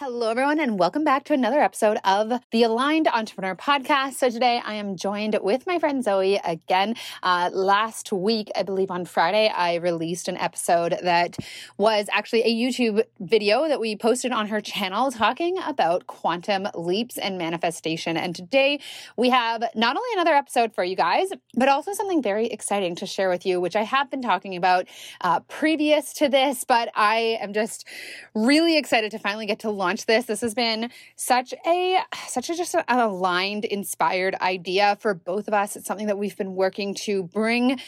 Hello, 0.00 0.30
everyone, 0.30 0.60
and 0.60 0.78
welcome 0.78 1.02
back 1.02 1.24
to 1.24 1.32
another 1.32 1.58
episode 1.58 1.98
of 2.04 2.32
the 2.52 2.62
Aligned 2.62 3.08
Entrepreneur 3.08 3.56
Podcast. 3.56 4.12
So, 4.12 4.30
today 4.30 4.62
I 4.64 4.74
am 4.74 4.94
joined 4.94 5.36
with 5.42 5.66
my 5.66 5.80
friend 5.80 6.04
Zoe 6.04 6.36
again. 6.44 6.94
Uh, 7.20 7.50
last 7.52 8.12
week, 8.12 8.48
I 8.54 8.62
believe 8.62 8.92
on 8.92 9.06
Friday, 9.06 9.48
I 9.48 9.74
released 9.74 10.28
an 10.28 10.36
episode 10.36 10.96
that 11.02 11.36
was 11.78 12.06
actually 12.12 12.42
a 12.42 12.54
YouTube 12.54 13.02
video 13.18 13.66
that 13.66 13.80
we 13.80 13.96
posted 13.96 14.30
on 14.30 14.46
her 14.46 14.60
channel 14.60 15.10
talking 15.10 15.58
about 15.66 16.06
quantum 16.06 16.68
leaps 16.76 17.18
and 17.18 17.36
manifestation. 17.36 18.16
And 18.16 18.36
today 18.36 18.78
we 19.16 19.30
have 19.30 19.64
not 19.74 19.96
only 19.96 20.10
another 20.12 20.34
episode 20.34 20.72
for 20.72 20.84
you 20.84 20.94
guys, 20.94 21.30
but 21.54 21.68
also 21.68 21.92
something 21.92 22.22
very 22.22 22.46
exciting 22.46 22.94
to 22.94 23.06
share 23.06 23.28
with 23.28 23.44
you, 23.44 23.60
which 23.60 23.74
I 23.74 23.82
have 23.82 24.12
been 24.12 24.22
talking 24.22 24.54
about 24.54 24.86
uh, 25.22 25.40
previous 25.48 26.12
to 26.12 26.28
this, 26.28 26.62
but 26.62 26.88
I 26.94 27.36
am 27.40 27.52
just 27.52 27.84
really 28.32 28.78
excited 28.78 29.10
to 29.10 29.18
finally 29.18 29.46
get 29.46 29.58
to 29.58 29.70
launch 29.70 29.87
launch 29.88 30.04
this. 30.04 30.26
This 30.26 30.42
has 30.42 30.52
been 30.52 30.90
such 31.16 31.54
a 31.66 31.98
such 32.26 32.50
a 32.50 32.54
just 32.54 32.74
an 32.74 32.84
aligned, 32.88 33.64
inspired 33.64 34.34
idea 34.34 34.98
for 35.00 35.14
both 35.14 35.48
of 35.48 35.54
us. 35.54 35.76
It's 35.76 35.86
something 35.86 36.08
that 36.08 36.18
we've 36.18 36.36
been 36.36 36.54
working 36.54 36.92
to 37.06 37.22
bring 37.22 37.80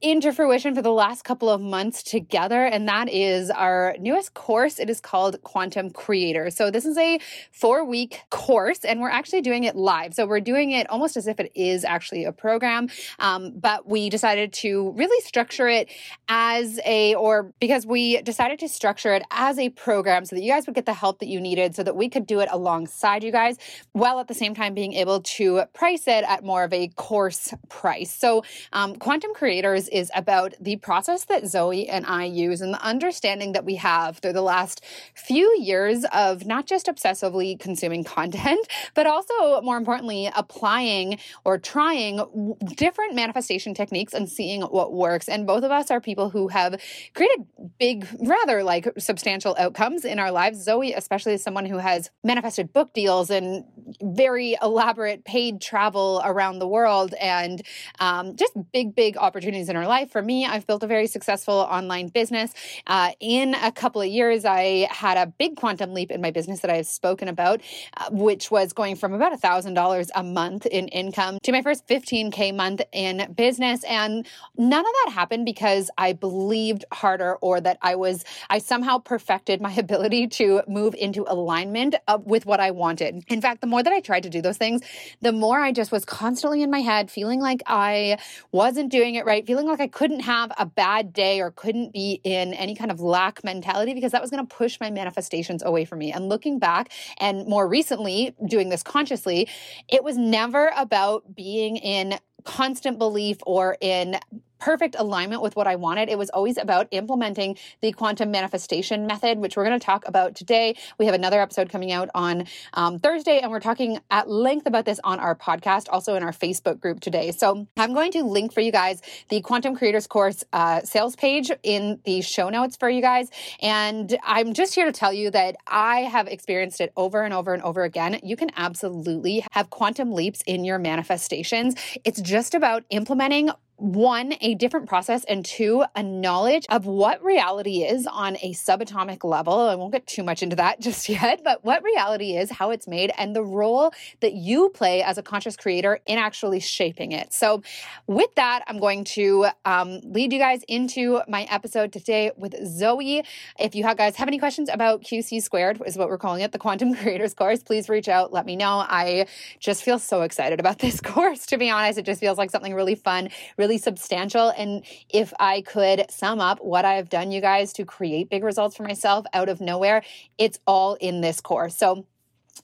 into 0.00 0.32
fruition 0.32 0.76
for 0.76 0.82
the 0.82 0.92
last 0.92 1.24
couple 1.24 1.50
of 1.50 1.60
months 1.60 2.04
together, 2.04 2.64
and 2.64 2.86
that 2.88 3.08
is 3.08 3.50
our 3.50 3.96
newest 3.98 4.34
course. 4.34 4.78
It 4.78 4.88
is 4.88 5.00
called 5.00 5.42
Quantum 5.42 5.90
Creator. 5.90 6.50
So 6.50 6.70
this 6.70 6.84
is 6.84 6.96
a 6.96 7.18
four 7.50 7.84
week 7.84 8.20
course, 8.30 8.84
and 8.84 9.00
we're 9.00 9.10
actually 9.10 9.40
doing 9.40 9.64
it 9.64 9.74
live. 9.74 10.14
So 10.14 10.28
we're 10.28 10.38
doing 10.38 10.70
it 10.70 10.88
almost 10.88 11.16
as 11.16 11.26
if 11.26 11.40
it 11.40 11.50
is 11.56 11.84
actually 11.84 12.24
a 12.24 12.30
program, 12.30 12.88
um, 13.18 13.52
but 13.58 13.88
we 13.88 14.10
decided 14.10 14.52
to 14.64 14.92
really 14.92 15.20
structure 15.22 15.66
it 15.66 15.90
as 16.28 16.78
a 16.84 17.16
or 17.16 17.52
because 17.58 17.84
we 17.84 18.22
decided 18.22 18.60
to 18.60 18.68
structure 18.68 19.12
it 19.12 19.24
as 19.32 19.58
a 19.58 19.70
program 19.70 20.24
so 20.24 20.36
that 20.36 20.42
you 20.42 20.52
guys 20.52 20.64
would 20.66 20.76
get 20.76 20.86
the 20.86 20.94
help 20.94 21.18
that 21.18 21.28
you 21.28 21.40
need 21.40 21.47
needed 21.48 21.74
so 21.74 21.82
that 21.82 21.96
we 21.96 22.08
could 22.08 22.26
do 22.26 22.40
it 22.40 22.48
alongside 22.50 23.24
you 23.24 23.32
guys 23.32 23.56
while 23.92 24.20
at 24.20 24.28
the 24.28 24.34
same 24.34 24.54
time 24.54 24.74
being 24.74 24.92
able 24.92 25.20
to 25.22 25.62
price 25.72 26.06
it 26.06 26.24
at 26.24 26.44
more 26.44 26.64
of 26.64 26.72
a 26.72 26.88
course 26.88 27.54
price. 27.68 28.14
So, 28.14 28.44
um, 28.72 28.96
Quantum 28.96 29.32
Creators 29.34 29.88
is 29.88 30.10
about 30.14 30.54
the 30.60 30.76
process 30.76 31.24
that 31.24 31.46
Zoe 31.46 31.88
and 31.88 32.04
I 32.06 32.24
use 32.24 32.60
and 32.60 32.74
the 32.74 32.82
understanding 32.82 33.52
that 33.52 33.64
we 33.64 33.76
have 33.76 34.18
through 34.18 34.34
the 34.34 34.42
last 34.42 34.84
few 35.14 35.56
years 35.58 36.04
of 36.12 36.46
not 36.46 36.66
just 36.66 36.86
obsessively 36.86 37.58
consuming 37.58 38.04
content, 38.04 38.66
but 38.94 39.06
also 39.06 39.60
more 39.62 39.76
importantly, 39.76 40.30
applying 40.36 41.18
or 41.44 41.58
trying 41.58 42.56
different 42.76 43.14
manifestation 43.14 43.72
techniques 43.74 44.12
and 44.12 44.28
seeing 44.28 44.62
what 44.62 44.92
works. 44.92 45.28
And 45.28 45.46
both 45.46 45.64
of 45.64 45.70
us 45.70 45.90
are 45.90 46.00
people 46.00 46.30
who 46.30 46.48
have 46.48 46.80
created 47.14 47.46
big, 47.78 48.06
rather 48.20 48.62
like 48.62 48.88
substantial 48.98 49.56
outcomes 49.58 50.04
in 50.04 50.18
our 50.18 50.30
lives. 50.30 50.62
Zoe, 50.62 50.92
especially 50.92 51.37
someone 51.38 51.66
who 51.66 51.78
has 51.78 52.10
manifested 52.24 52.72
book 52.72 52.92
deals 52.92 53.30
and 53.30 53.64
very 54.02 54.56
elaborate 54.62 55.24
paid 55.24 55.60
travel 55.60 56.20
around 56.24 56.58
the 56.58 56.68
world 56.68 57.14
and 57.14 57.62
um, 58.00 58.36
just 58.36 58.52
big, 58.72 58.94
big 58.94 59.16
opportunities 59.16 59.68
in 59.68 59.76
her 59.76 59.86
life. 59.86 60.10
For 60.10 60.22
me, 60.22 60.46
I've 60.46 60.66
built 60.66 60.82
a 60.82 60.86
very 60.86 61.06
successful 61.06 61.54
online 61.54 62.08
business. 62.08 62.52
Uh, 62.86 63.12
in 63.20 63.54
a 63.54 63.72
couple 63.72 64.00
of 64.00 64.08
years, 64.08 64.44
I 64.44 64.88
had 64.90 65.16
a 65.16 65.26
big 65.26 65.56
quantum 65.56 65.94
leap 65.94 66.10
in 66.10 66.20
my 66.20 66.30
business 66.30 66.60
that 66.60 66.70
I've 66.70 66.86
spoken 66.86 67.28
about, 67.28 67.60
uh, 67.96 68.08
which 68.10 68.50
was 68.50 68.72
going 68.72 68.96
from 68.96 69.12
about 69.12 69.38
$1,000 69.38 70.10
a 70.14 70.22
month 70.22 70.66
in 70.66 70.88
income 70.88 71.38
to 71.42 71.52
my 71.52 71.62
first 71.62 71.86
15K 71.86 72.54
month 72.54 72.82
in 72.92 73.32
business. 73.34 73.84
And 73.84 74.26
none 74.56 74.80
of 74.80 74.92
that 75.04 75.12
happened 75.12 75.44
because 75.44 75.90
I 75.98 76.12
believed 76.12 76.84
harder 76.92 77.36
or 77.36 77.60
that 77.60 77.78
I 77.82 77.94
was, 77.94 78.24
I 78.50 78.58
somehow 78.58 78.98
perfected 78.98 79.60
my 79.60 79.72
ability 79.78 80.28
to 80.28 80.62
move 80.68 80.94
into 80.94 81.24
alignment 81.28 81.94
with 82.24 82.46
what 82.46 82.60
I 82.60 82.70
wanted. 82.70 83.24
In 83.28 83.40
fact, 83.40 83.60
the 83.60 83.66
more 83.66 83.82
that 83.82 83.92
I 83.92 84.00
tried 84.00 84.22
to 84.24 84.30
do 84.30 84.42
those 84.42 84.56
things, 84.56 84.82
the 85.20 85.32
more 85.32 85.60
I 85.60 85.72
just 85.72 85.92
was 85.92 86.04
constantly 86.04 86.62
in 86.62 86.70
my 86.70 86.80
head 86.80 87.10
feeling 87.10 87.40
like 87.40 87.62
I 87.66 88.18
wasn't 88.52 88.90
doing 88.90 89.14
it 89.14 89.24
right, 89.24 89.46
feeling 89.46 89.66
like 89.66 89.80
I 89.80 89.88
couldn't 89.88 90.20
have 90.20 90.52
a 90.58 90.66
bad 90.66 91.12
day 91.12 91.40
or 91.40 91.50
couldn't 91.50 91.92
be 91.92 92.20
in 92.24 92.54
any 92.54 92.74
kind 92.74 92.90
of 92.90 93.00
lack 93.00 93.44
mentality 93.44 93.94
because 93.94 94.12
that 94.12 94.22
was 94.22 94.30
going 94.30 94.46
to 94.46 94.56
push 94.56 94.78
my 94.80 94.90
manifestations 94.90 95.62
away 95.62 95.84
from 95.84 95.98
me. 95.98 96.12
And 96.12 96.28
looking 96.28 96.58
back 96.58 96.92
and 97.18 97.46
more 97.46 97.68
recently 97.68 98.34
doing 98.46 98.68
this 98.68 98.82
consciously, 98.82 99.48
it 99.88 100.02
was 100.02 100.16
never 100.16 100.72
about 100.76 101.34
being 101.34 101.76
in 101.76 102.18
constant 102.44 102.98
belief 102.98 103.38
or 103.44 103.76
in 103.80 104.18
perfect 104.58 104.96
alignment 104.98 105.42
with 105.42 105.56
what 105.56 105.66
I 105.66 105.76
wanted. 105.76 106.08
It 106.08 106.18
was 106.18 106.30
always 106.30 106.58
about 106.58 106.88
implementing 106.90 107.56
the 107.80 107.92
quantum 107.92 108.30
manifestation 108.30 109.06
method, 109.06 109.38
which 109.38 109.56
we're 109.56 109.64
going 109.64 109.78
to 109.78 109.84
talk 109.84 110.06
about 110.06 110.34
today. 110.34 110.76
We 110.98 111.06
have 111.06 111.14
another 111.14 111.40
episode 111.40 111.70
coming 111.70 111.92
out 111.92 112.08
on 112.14 112.46
um, 112.74 112.98
Thursday, 112.98 113.40
and 113.40 113.50
we're 113.50 113.60
talking 113.60 113.98
at 114.10 114.28
length 114.28 114.66
about 114.66 114.84
this 114.84 115.00
on 115.04 115.20
our 115.20 115.34
podcast, 115.34 115.86
also 115.90 116.14
in 116.14 116.22
our 116.22 116.32
Facebook 116.32 116.80
group 116.80 117.00
today. 117.00 117.32
So 117.32 117.66
I'm 117.76 117.94
going 117.94 118.12
to 118.12 118.22
link 118.22 118.52
for 118.52 118.60
you 118.60 118.72
guys 118.72 119.02
the 119.28 119.40
Quantum 119.40 119.76
Creators 119.76 120.06
Course 120.06 120.44
uh, 120.52 120.82
sales 120.82 121.16
page 121.16 121.50
in 121.62 122.00
the 122.04 122.20
show 122.20 122.48
notes 122.48 122.76
for 122.76 122.88
you 122.88 123.02
guys. 123.02 123.30
And 123.60 124.16
I'm 124.24 124.54
just 124.54 124.74
here 124.74 124.86
to 124.86 124.92
tell 124.92 125.12
you 125.12 125.30
that 125.30 125.56
I 125.66 126.00
have 126.00 126.26
experienced 126.26 126.80
it 126.80 126.92
over 126.96 127.22
and 127.22 127.34
over 127.34 127.54
and 127.54 127.62
over 127.62 127.82
again. 127.84 128.20
You 128.22 128.36
can 128.36 128.50
absolutely 128.56 129.44
have 129.52 129.70
quantum 129.70 130.12
leaps 130.12 130.42
in 130.46 130.64
your 130.64 130.78
manifestations. 130.78 131.74
It's 132.04 132.20
just 132.20 132.54
about 132.54 132.84
implementing 132.90 133.50
one, 133.78 134.34
a 134.40 134.54
different 134.56 134.88
process, 134.88 135.24
and 135.24 135.44
two, 135.44 135.84
a 135.94 136.02
knowledge 136.02 136.66
of 136.68 136.84
what 136.86 137.22
reality 137.22 137.84
is 137.84 138.06
on 138.08 138.36
a 138.42 138.52
subatomic 138.52 139.22
level. 139.22 139.54
I 139.54 139.76
won't 139.76 139.92
get 139.92 140.06
too 140.06 140.24
much 140.24 140.42
into 140.42 140.56
that 140.56 140.80
just 140.88 141.08
yet, 141.08 141.42
but 141.44 141.64
what 141.64 141.82
reality 141.82 142.36
is, 142.36 142.50
how 142.50 142.70
it's 142.70 142.88
made, 142.88 143.12
and 143.16 143.34
the 143.34 143.42
role 143.42 143.92
that 144.20 144.34
you 144.34 144.70
play 144.70 145.02
as 145.02 145.16
a 145.16 145.22
conscious 145.22 145.56
creator 145.56 146.00
in 146.06 146.18
actually 146.18 146.60
shaping 146.60 147.12
it. 147.12 147.32
So, 147.32 147.62
with 148.06 148.34
that, 148.34 148.64
I'm 148.66 148.78
going 148.78 149.04
to 149.04 149.46
um, 149.64 150.00
lead 150.02 150.32
you 150.32 150.38
guys 150.38 150.62
into 150.66 151.20
my 151.28 151.44
episode 151.44 151.92
today 151.92 152.32
with 152.36 152.54
Zoe. 152.66 153.22
If 153.58 153.74
you 153.74 153.82
guys 153.82 154.16
have 154.16 154.28
any 154.28 154.38
questions 154.38 154.68
about 154.68 155.02
QC 155.02 155.40
squared, 155.42 155.80
is 155.86 155.96
what 155.96 156.08
we're 156.08 156.18
calling 156.18 156.42
it, 156.42 156.50
the 156.50 156.58
Quantum 156.58 156.94
Creators 156.96 157.34
Course, 157.34 157.62
please 157.62 157.88
reach 157.88 158.08
out. 158.08 158.32
Let 158.32 158.44
me 158.44 158.56
know. 158.56 158.84
I 158.88 159.26
just 159.60 159.84
feel 159.84 159.98
so 159.98 160.22
excited 160.22 160.58
about 160.58 160.80
this 160.80 161.00
course, 161.02 161.46
to 161.46 161.58
be 161.58 161.70
honest. 161.70 161.98
It 161.98 162.06
just 162.06 162.20
feels 162.20 162.38
like 162.38 162.50
something 162.50 162.74
really 162.74 162.96
fun, 162.96 163.28
really 163.56 163.67
really 163.68 163.78
substantial. 163.78 164.48
And 164.56 164.82
if 165.10 165.32
I 165.38 165.60
could 165.60 166.10
sum 166.10 166.40
up 166.40 166.58
what 166.62 166.84
I've 166.86 167.10
done, 167.10 167.30
you 167.30 167.40
guys, 167.42 167.72
to 167.74 167.84
create 167.84 168.30
big 168.30 168.42
results 168.42 168.76
for 168.76 168.82
myself 168.82 169.26
out 169.34 169.50
of 169.50 169.60
nowhere, 169.60 170.02
it's 170.38 170.58
all 170.66 170.94
in 170.94 171.20
this 171.20 171.40
course. 171.40 171.76
So 171.76 172.06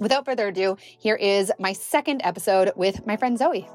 without 0.00 0.24
further 0.24 0.48
ado, 0.48 0.78
here 0.98 1.16
is 1.16 1.52
my 1.58 1.74
second 1.74 2.22
episode 2.24 2.72
with 2.74 3.06
my 3.06 3.16
friend 3.18 3.38
Zoe. 3.38 3.68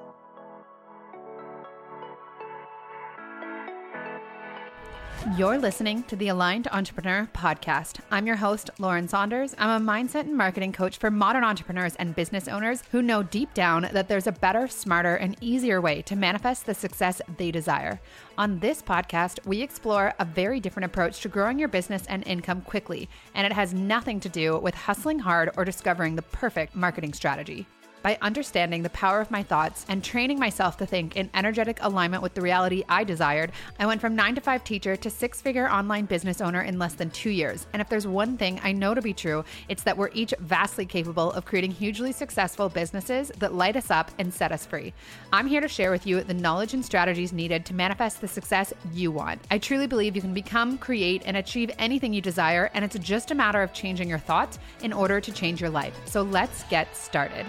You're 5.38 5.59
listening 5.59 6.03
to 6.03 6.16
the 6.16 6.29
Aligned 6.29 6.67
Entrepreneur 6.72 7.29
Podcast. 7.34 8.00
I'm 8.09 8.25
your 8.25 8.38
host, 8.38 8.72
Lauren 8.79 9.07
Saunders. 9.07 9.53
I'm 9.57 9.81
a 9.81 9.85
mindset 9.85 10.22
and 10.22 10.35
marketing 10.35 10.73
coach 10.73 10.97
for 10.97 11.12
modern 11.12 11.44
entrepreneurs 11.44 11.95
and 11.95 12.16
business 12.16 12.47
owners 12.47 12.84
who 12.91 13.01
know 13.01 13.22
deep 13.22 13.53
down 13.53 13.88
that 13.94 14.07
there's 14.07 14.28
a 14.28 14.31
better, 14.31 14.68
smarter, 14.68 15.16
and 15.16 15.38
easier 15.39 15.81
way 15.81 16.01
to 16.01 16.16
manifest 16.16 16.66
the 16.66 16.73
success 16.73 17.22
they 17.38 17.51
desire. 17.51 18.01
On 18.38 18.59
this 18.59 18.81
podcast, 18.81 19.45
we 19.45 19.62
explore 19.62 20.13
a 20.19 20.25
very 20.25 20.59
different 20.59 20.85
approach 20.85 21.22
to 21.22 21.29
growing 21.29 21.59
your 21.59 21.69
business 21.69 22.06
and 22.07 22.25
income 22.28 22.62
quickly, 22.62 23.07
and 23.35 23.45
it 23.45 23.53
has 23.53 23.73
nothing 23.73 24.19
to 24.22 24.29
do 24.29 24.57
with 24.57 24.73
hustling 24.73 25.19
hard 25.19 25.51
or 25.56 25.63
discovering 25.63 26.16
the 26.16 26.22
perfect 26.23 26.75
marketing 26.75 27.13
strategy. 27.13 27.68
By 28.02 28.18
understanding 28.22 28.82
the 28.82 28.90
power 28.92 29.20
of 29.20 29.30
my 29.30 29.44
thoughts 29.44 29.86
and 29.90 30.02
training 30.02 30.40
myself 30.40 30.78
to 30.78 30.86
think 30.86 31.18
in 31.18 31.30
energetic 31.34 31.80
alignment 31.82 32.24
with 32.24 32.34
the 32.34 32.42
reality 32.42 32.84
I 32.88 33.04
desired, 33.04 33.52
I 33.78 33.86
went 33.86 34.00
from 34.00 34.16
nine 34.16 34.36
to 34.36 34.42
five 34.42 34.64
teacher 34.64 34.96
to 34.96 35.10
six 35.10 35.42
figure 35.42 35.70
online 35.70 36.06
business 36.06 36.40
owner 36.40 36.62
in 36.62 36.80
less 36.80 36.94
than 36.94 37.10
two 37.10 37.30
years. 37.30 37.68
And 37.74 37.82
if 37.82 37.90
there's 37.90 38.08
one 38.08 38.38
thing 38.38 38.62
I 38.64 38.72
know 38.72 38.94
to 38.94 39.02
be 39.02 39.14
true, 39.14 39.44
it's 39.68 39.84
that 39.84 39.98
we're 39.98 40.12
each 40.14 40.34
vastly 40.40 40.86
capable 40.86 41.34
of 41.34 41.44
creating 41.44 41.72
hugely 41.72 42.13
successful 42.13 42.69
businesses 42.69 43.34
that 43.40 43.54
light 43.54 43.75
us 43.75 43.92
up 43.92 44.12
and 44.18 44.34
set 44.34 44.54
us 44.54 44.66
free. 44.66 44.94
I'm 45.34 45.48
here 45.48 45.62
to 45.62 45.68
share 45.68 45.92
with 45.92 46.07
you 46.07 46.24
the 46.24 46.34
knowledge 46.34 46.74
and 46.74 46.86
strategies 46.86 47.34
needed 47.34 47.66
to 47.66 47.74
manifest 47.74 48.22
the 48.22 48.30
success 48.30 48.74
you 48.94 49.12
want. 49.12 49.42
I 49.52 49.57
truly 49.57 49.88
believe 49.88 50.16
you 50.16 50.22
can 50.22 50.34
become, 50.34 50.78
create, 50.78 51.24
and 51.25 51.36
achieve 51.36 51.69
anything 51.78 52.13
you 52.13 52.22
desire, 52.22 52.72
and 52.74 52.86
it's 52.86 52.98
just 53.00 53.31
a 53.31 53.36
matter 53.36 53.62
of 53.62 53.74
changing 53.74 54.07
your 54.07 54.19
thoughts 54.19 54.57
in 54.81 54.94
order 54.94 55.19
to 55.19 55.31
change 55.34 55.60
your 55.60 55.69
life. 55.69 56.00
So 56.06 56.22
let's 56.22 56.63
get 56.63 56.95
started. 56.95 57.45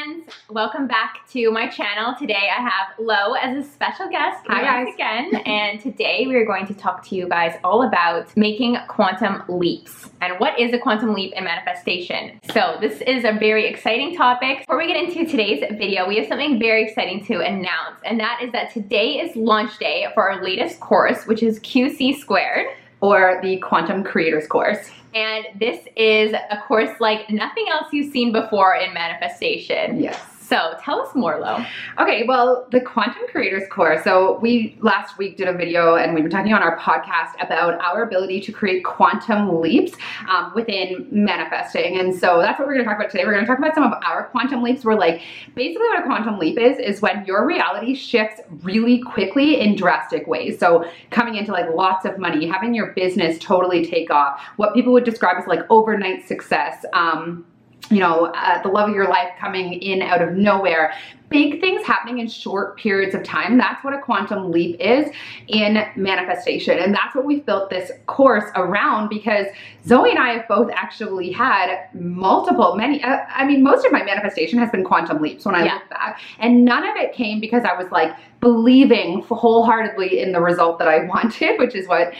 Friends, 0.00 0.24
welcome 0.48 0.86
back 0.86 1.28
to 1.30 1.50
my 1.50 1.68
channel. 1.68 2.14
Today 2.18 2.48
I 2.56 2.62
have 2.62 2.98
Lo 2.98 3.32
as 3.32 3.64
a 3.64 3.68
special 3.68 4.08
guest 4.08 4.44
Hi 4.46 4.62
guys. 4.62 4.94
again 4.94 5.34
and 5.46 5.80
today 5.80 6.26
we 6.26 6.36
are 6.36 6.44
going 6.44 6.66
to 6.66 6.74
talk 6.74 7.06
to 7.08 7.16
you 7.16 7.28
guys 7.28 7.58
all 7.64 7.82
about 7.82 8.34
making 8.36 8.76
quantum 8.88 9.42
leaps 9.48 10.10
and 10.20 10.38
what 10.38 10.58
is 10.58 10.72
a 10.72 10.78
quantum 10.78 11.12
leap 11.12 11.32
in 11.34 11.44
manifestation. 11.44 12.40
So 12.52 12.76
this 12.80 13.00
is 13.02 13.24
a 13.24 13.32
very 13.32 13.66
exciting 13.66 14.16
topic. 14.16 14.60
Before 14.60 14.78
we 14.78 14.86
get 14.86 14.96
into 14.96 15.26
today's 15.26 15.60
video, 15.60 16.08
we 16.08 16.16
have 16.16 16.28
something 16.28 16.58
very 16.58 16.84
exciting 16.84 17.24
to 17.26 17.40
announce 17.40 17.96
and 18.04 18.18
that 18.20 18.40
is 18.42 18.52
that 18.52 18.72
today 18.72 19.20
is 19.20 19.36
launch 19.36 19.78
day 19.78 20.06
for 20.14 20.30
our 20.30 20.42
latest 20.42 20.80
course 20.80 21.26
which 21.26 21.42
is 21.42 21.58
QC 21.60 22.16
Squared. 22.16 22.66
Or 23.00 23.40
the 23.42 23.58
Quantum 23.58 24.04
Creators 24.04 24.46
course. 24.46 24.90
And 25.14 25.44
this 25.58 25.86
is 25.96 26.32
a 26.32 26.58
course 26.68 27.00
like 27.00 27.28
nothing 27.30 27.66
else 27.70 27.86
you've 27.92 28.12
seen 28.12 28.32
before 28.32 28.74
in 28.76 28.94
manifestation. 28.94 30.00
Yes. 30.00 30.29
So 30.50 30.74
tell 30.82 31.00
us 31.00 31.14
more, 31.14 31.38
Lo. 31.38 31.64
Okay, 32.00 32.24
well, 32.26 32.66
the 32.72 32.80
Quantum 32.80 33.22
Creators 33.30 33.62
Course. 33.70 34.02
So 34.02 34.40
we 34.40 34.76
last 34.80 35.16
week 35.16 35.36
did 35.36 35.46
a 35.46 35.52
video 35.52 35.94
and 35.94 36.12
we 36.12 36.22
were 36.22 36.28
talking 36.28 36.52
on 36.52 36.60
our 36.60 36.76
podcast 36.76 37.40
about 37.40 37.80
our 37.80 38.02
ability 38.02 38.40
to 38.40 38.52
create 38.52 38.82
quantum 38.82 39.60
leaps 39.60 39.92
um, 40.28 40.50
within 40.56 41.06
manifesting. 41.12 42.00
And 42.00 42.12
so 42.12 42.40
that's 42.40 42.58
what 42.58 42.66
we're 42.66 42.74
gonna 42.74 42.84
talk 42.84 42.98
about 42.98 43.12
today. 43.12 43.24
We're 43.24 43.34
gonna 43.34 43.46
talk 43.46 43.58
about 43.58 43.76
some 43.76 43.84
of 43.84 43.92
our 44.04 44.24
quantum 44.24 44.64
leaps. 44.64 44.84
We're 44.84 44.98
like, 44.98 45.22
basically 45.54 45.86
what 45.86 46.00
a 46.00 46.02
quantum 46.02 46.40
leap 46.40 46.58
is, 46.58 46.80
is 46.80 47.00
when 47.00 47.24
your 47.26 47.46
reality 47.46 47.94
shifts 47.94 48.40
really 48.64 49.00
quickly 49.02 49.60
in 49.60 49.76
drastic 49.76 50.26
ways. 50.26 50.58
So 50.58 50.84
coming 51.10 51.36
into 51.36 51.52
like 51.52 51.72
lots 51.72 52.04
of 52.04 52.18
money, 52.18 52.48
having 52.48 52.74
your 52.74 52.92
business 52.94 53.38
totally 53.38 53.86
take 53.86 54.10
off, 54.10 54.40
what 54.56 54.74
people 54.74 54.92
would 54.94 55.04
describe 55.04 55.36
as 55.40 55.46
like 55.46 55.60
overnight 55.70 56.26
success. 56.26 56.84
Um, 56.92 57.46
you 57.90 57.98
know, 57.98 58.26
uh, 58.26 58.62
the 58.62 58.68
love 58.68 58.88
of 58.88 58.94
your 58.94 59.08
life 59.08 59.30
coming 59.38 59.74
in 59.74 60.00
out 60.00 60.22
of 60.22 60.34
nowhere, 60.34 60.94
big 61.28 61.60
things 61.60 61.84
happening 61.84 62.18
in 62.18 62.28
short 62.28 62.76
periods 62.76 63.14
of 63.14 63.22
time. 63.24 63.58
That's 63.58 63.82
what 63.84 63.94
a 63.94 63.98
quantum 63.98 64.50
leap 64.50 64.80
is 64.80 65.10
in 65.48 65.84
manifestation. 65.96 66.78
And 66.78 66.94
that's 66.94 67.14
what 67.14 67.24
we've 67.24 67.44
built 67.44 67.70
this 67.70 67.90
course 68.06 68.44
around 68.54 69.08
because 69.08 69.46
Zoe 69.86 70.10
and 70.10 70.18
I 70.18 70.34
have 70.34 70.48
both 70.48 70.70
actually 70.72 71.32
had 71.32 71.88
multiple, 71.94 72.76
many, 72.76 73.02
uh, 73.02 73.20
I 73.28 73.44
mean, 73.44 73.62
most 73.62 73.84
of 73.84 73.92
my 73.92 74.04
manifestation 74.04 74.58
has 74.58 74.70
been 74.70 74.84
quantum 74.84 75.20
leaps 75.20 75.44
when 75.44 75.54
I 75.54 75.64
yeah. 75.64 75.74
look 75.74 75.90
back. 75.90 76.20
And 76.38 76.64
none 76.64 76.86
of 76.88 76.96
it 76.96 77.12
came 77.12 77.40
because 77.40 77.64
I 77.64 77.80
was 77.80 77.90
like 77.90 78.14
believing 78.40 79.22
wholeheartedly 79.22 80.20
in 80.20 80.32
the 80.32 80.40
result 80.40 80.78
that 80.78 80.88
I 80.88 81.04
wanted, 81.06 81.58
which 81.58 81.74
is 81.74 81.86
what 81.86 82.12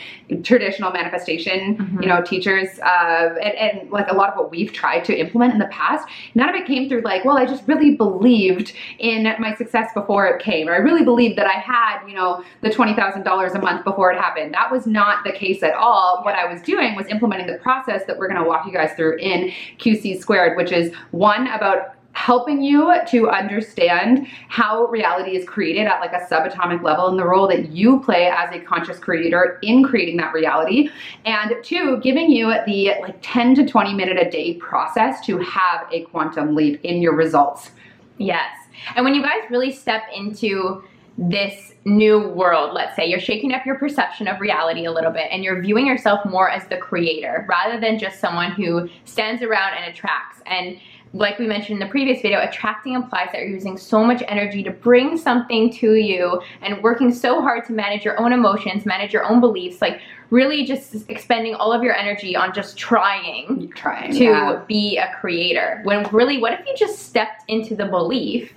traditional 0.43 0.91
manifestation, 0.91 1.77
mm-hmm. 1.77 2.01
you 2.01 2.07
know, 2.07 2.21
teachers, 2.21 2.79
uh, 2.79 3.35
and, 3.41 3.55
and 3.55 3.91
like 3.91 4.09
a 4.09 4.13
lot 4.13 4.29
of 4.29 4.37
what 4.37 4.51
we've 4.51 4.71
tried 4.71 5.03
to 5.05 5.15
implement 5.15 5.53
in 5.53 5.59
the 5.59 5.67
past, 5.67 6.07
none 6.35 6.47
of 6.47 6.55
it 6.55 6.65
came 6.65 6.87
through 6.87 7.01
like, 7.01 7.25
well, 7.25 7.37
I 7.37 7.45
just 7.45 7.67
really 7.67 7.95
believed 7.95 8.73
in 8.99 9.23
my 9.39 9.55
success 9.55 9.91
before 9.93 10.27
it 10.27 10.41
came. 10.41 10.69
Or 10.69 10.73
I 10.73 10.77
really 10.77 11.03
believed 11.03 11.37
that 11.37 11.47
I 11.47 11.59
had, 11.59 12.05
you 12.07 12.13
know, 12.13 12.43
the 12.61 12.69
$20,000 12.69 13.55
a 13.55 13.59
month 13.59 13.83
before 13.83 14.11
it 14.11 14.19
happened. 14.19 14.53
That 14.53 14.71
was 14.71 14.85
not 14.85 15.23
the 15.23 15.31
case 15.31 15.63
at 15.63 15.73
all. 15.73 16.21
What 16.23 16.35
I 16.35 16.51
was 16.51 16.61
doing 16.61 16.95
was 16.95 17.07
implementing 17.07 17.47
the 17.47 17.57
process 17.57 18.05
that 18.05 18.17
we're 18.17 18.27
going 18.27 18.41
to 18.41 18.47
walk 18.47 18.65
you 18.65 18.71
guys 18.71 18.91
through 18.95 19.17
in 19.17 19.51
QC 19.79 20.19
squared, 20.19 20.55
which 20.55 20.71
is 20.71 20.93
one 21.11 21.47
about 21.47 21.95
helping 22.13 22.61
you 22.61 22.93
to 23.07 23.29
understand 23.29 24.27
how 24.49 24.85
reality 24.85 25.35
is 25.35 25.47
created 25.47 25.87
at 25.87 25.99
like 25.99 26.13
a 26.13 26.25
subatomic 26.25 26.83
level 26.83 27.07
and 27.07 27.17
the 27.17 27.25
role 27.25 27.47
that 27.47 27.69
you 27.69 27.99
play 28.01 28.27
as 28.27 28.53
a 28.53 28.59
conscious 28.59 28.99
creator 28.99 29.59
in 29.61 29.83
creating 29.83 30.17
that 30.17 30.33
reality. 30.33 30.89
And 31.25 31.55
two 31.63 31.99
giving 32.01 32.29
you 32.29 32.53
the 32.65 32.93
like 33.01 33.17
10 33.21 33.55
to 33.55 33.67
20 33.67 33.93
minute 33.93 34.17
a 34.17 34.29
day 34.29 34.55
process 34.55 35.25
to 35.25 35.37
have 35.39 35.87
a 35.91 36.01
quantum 36.03 36.55
leap 36.55 36.83
in 36.83 37.01
your 37.01 37.15
results. 37.15 37.71
Yes. 38.17 38.49
And 38.95 39.05
when 39.05 39.15
you 39.15 39.21
guys 39.21 39.49
really 39.49 39.71
step 39.71 40.03
into 40.15 40.83
this 41.17 41.73
new 41.85 42.27
world, 42.29 42.73
let's 42.73 42.95
say, 42.95 43.05
you're 43.05 43.19
shaking 43.19 43.53
up 43.53 43.65
your 43.65 43.75
perception 43.75 44.27
of 44.27 44.39
reality 44.39 44.85
a 44.85 44.91
little 44.91 45.11
bit 45.11 45.27
and 45.31 45.43
you're 45.43 45.61
viewing 45.61 45.85
yourself 45.85 46.23
more 46.25 46.49
as 46.49 46.67
the 46.67 46.77
creator 46.77 47.45
rather 47.49 47.79
than 47.79 47.99
just 47.99 48.19
someone 48.19 48.51
who 48.51 48.89
stands 49.05 49.41
around 49.41 49.73
and 49.73 49.91
attracts. 49.91 50.41
And 50.45 50.79
like 51.13 51.37
we 51.39 51.47
mentioned 51.47 51.81
in 51.81 51.87
the 51.87 51.91
previous 51.91 52.21
video, 52.21 52.39
attracting 52.39 52.93
implies 52.93 53.29
that 53.33 53.41
you're 53.41 53.49
using 53.49 53.77
so 53.77 54.03
much 54.03 54.23
energy 54.27 54.63
to 54.63 54.71
bring 54.71 55.17
something 55.17 55.71
to 55.73 55.95
you 55.95 56.41
and 56.61 56.81
working 56.81 57.13
so 57.13 57.41
hard 57.41 57.65
to 57.65 57.73
manage 57.73 58.05
your 58.05 58.19
own 58.19 58.31
emotions, 58.31 58.85
manage 58.85 59.11
your 59.11 59.25
own 59.25 59.41
beliefs, 59.41 59.81
like 59.81 59.99
really 60.29 60.65
just 60.65 61.09
expending 61.09 61.53
all 61.53 61.73
of 61.73 61.83
your 61.83 61.93
energy 61.93 62.33
on 62.33 62.53
just 62.53 62.77
trying, 62.77 63.69
trying 63.75 64.13
to 64.13 64.23
yeah. 64.23 64.63
be 64.67 64.97
a 64.97 65.13
creator. 65.19 65.81
When 65.83 66.07
really, 66.13 66.37
what 66.37 66.53
if 66.53 66.65
you 66.65 66.73
just 66.77 66.99
stepped 66.99 67.43
into 67.49 67.75
the 67.75 67.87
belief, 67.87 68.53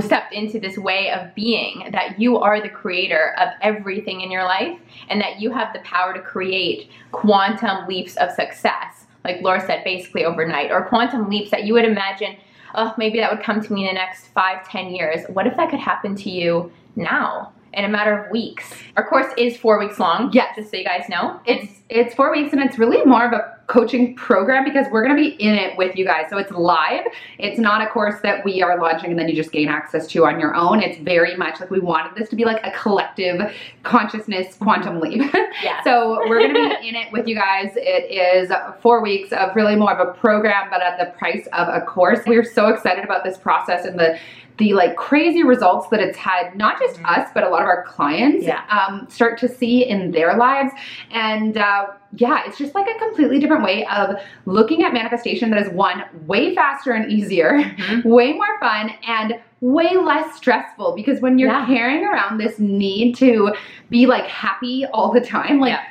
stepped 0.00 0.34
into 0.34 0.60
this 0.60 0.76
way 0.76 1.10
of 1.10 1.34
being 1.34 1.88
that 1.92 2.20
you 2.20 2.36
are 2.36 2.60
the 2.60 2.68
creator 2.68 3.34
of 3.38 3.48
everything 3.62 4.20
in 4.20 4.30
your 4.30 4.44
life 4.44 4.78
and 5.08 5.20
that 5.20 5.40
you 5.40 5.50
have 5.50 5.72
the 5.72 5.78
power 5.80 6.12
to 6.12 6.20
create 6.20 6.90
quantum 7.12 7.86
leaps 7.86 8.16
of 8.16 8.30
success 8.30 9.03
like 9.24 9.40
Lauren 9.42 9.60
said, 9.66 9.82
basically 9.84 10.24
overnight, 10.24 10.70
or 10.70 10.84
quantum 10.84 11.28
leaps 11.28 11.50
that 11.50 11.64
you 11.64 11.72
would 11.74 11.84
imagine, 11.84 12.36
oh, 12.74 12.94
maybe 12.98 13.18
that 13.18 13.32
would 13.32 13.42
come 13.42 13.60
to 13.60 13.72
me 13.72 13.82
in 13.82 13.86
the 13.88 13.94
next 13.94 14.26
five, 14.28 14.68
ten 14.68 14.90
years. 14.90 15.24
What 15.28 15.46
if 15.46 15.56
that 15.56 15.70
could 15.70 15.80
happen 15.80 16.14
to 16.16 16.30
you 16.30 16.70
now? 16.96 17.52
In 17.76 17.84
a 17.84 17.88
matter 17.88 18.16
of 18.16 18.30
weeks. 18.30 18.72
Our 18.96 19.06
course 19.06 19.32
is 19.36 19.56
four 19.56 19.78
weeks 19.78 19.98
long. 19.98 20.30
Yes. 20.32 20.56
Just 20.56 20.70
so 20.70 20.76
you 20.76 20.84
guys 20.84 21.08
know. 21.08 21.40
It's 21.46 21.72
it's 21.90 22.14
four 22.14 22.30
weeks 22.32 22.52
and 22.52 22.62
it's 22.62 22.78
really 22.78 23.04
more 23.04 23.26
of 23.26 23.32
a 23.32 23.54
coaching 23.66 24.14
program 24.14 24.64
because 24.64 24.86
we're 24.90 25.02
gonna 25.02 25.14
be 25.20 25.28
in 25.42 25.54
it 25.54 25.76
with 25.78 25.96
you 25.96 26.04
guys. 26.04 26.26
So 26.30 26.36
it's 26.38 26.50
live. 26.52 27.04
It's 27.38 27.58
not 27.58 27.82
a 27.82 27.86
course 27.86 28.20
that 28.22 28.44
we 28.44 28.62
are 28.62 28.78
launching 28.80 29.10
and 29.10 29.18
then 29.18 29.28
you 29.28 29.34
just 29.34 29.52
gain 29.52 29.68
access 29.68 30.06
to 30.08 30.26
on 30.26 30.38
your 30.38 30.54
own. 30.54 30.82
It's 30.82 30.98
very 30.98 31.34
much 31.36 31.60
like 31.60 31.70
we 31.70 31.80
wanted 31.80 32.14
this 32.16 32.28
to 32.30 32.36
be 32.36 32.44
like 32.44 32.64
a 32.64 32.70
collective 32.72 33.54
consciousness 33.82 34.56
quantum 34.56 35.00
leap. 35.00 35.22
Yeah. 35.62 35.82
so 35.84 36.18
we're 36.28 36.40
gonna 36.40 36.80
be 36.80 36.88
in 36.88 36.94
it 36.96 37.12
with 37.12 37.28
you 37.28 37.36
guys. 37.36 37.70
It 37.76 38.10
is 38.10 38.52
four 38.82 39.00
weeks 39.00 39.32
of 39.32 39.54
really 39.54 39.76
more 39.76 39.92
of 39.92 40.08
a 40.08 40.12
program, 40.12 40.68
but 40.68 40.82
at 40.82 40.98
the 40.98 41.16
price 41.16 41.46
of 41.52 41.68
a 41.68 41.80
course. 41.80 42.20
We're 42.26 42.44
so 42.44 42.68
excited 42.68 43.04
about 43.04 43.24
this 43.24 43.38
process 43.38 43.86
and 43.86 43.98
the 43.98 44.18
the 44.58 44.72
like 44.72 44.96
crazy 44.96 45.42
results 45.42 45.88
that 45.88 46.00
it's 46.00 46.16
had 46.16 46.56
not 46.56 46.78
just 46.78 46.96
mm-hmm. 46.96 47.20
us 47.20 47.28
but 47.34 47.42
a 47.42 47.48
lot 47.48 47.62
of 47.62 47.68
our 47.68 47.84
clients 47.84 48.44
yeah. 48.44 48.64
um, 48.68 49.06
start 49.10 49.38
to 49.38 49.48
see 49.48 49.84
in 49.84 50.10
their 50.12 50.36
lives 50.36 50.72
and 51.10 51.56
uh, 51.56 51.86
yeah 52.16 52.42
it's 52.46 52.58
just 52.58 52.74
like 52.74 52.86
a 52.86 52.98
completely 52.98 53.38
different 53.38 53.64
way 53.64 53.86
of 53.86 54.16
looking 54.46 54.82
at 54.82 54.92
manifestation 54.92 55.50
that 55.50 55.60
is 55.60 55.68
one 55.72 56.04
way 56.26 56.54
faster 56.54 56.92
and 56.92 57.10
easier 57.10 57.62
mm-hmm. 57.62 58.08
way 58.08 58.32
more 58.32 58.58
fun 58.60 58.90
and 59.06 59.34
way 59.60 59.96
less 59.96 60.36
stressful 60.36 60.94
because 60.94 61.20
when 61.20 61.38
you're 61.38 61.50
yeah. 61.50 61.66
carrying 61.66 62.04
around 62.04 62.38
this 62.38 62.58
need 62.58 63.16
to 63.16 63.52
be 63.88 64.06
like 64.06 64.26
happy 64.26 64.84
all 64.92 65.12
the 65.12 65.20
time 65.20 65.58
like 65.58 65.72
yeah 65.72 65.84